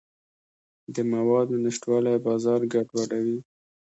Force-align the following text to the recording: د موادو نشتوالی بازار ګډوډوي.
د 0.93 0.97
موادو 1.11 1.55
نشتوالی 1.63 2.15
بازار 2.25 2.61
ګډوډوي. 2.73 3.37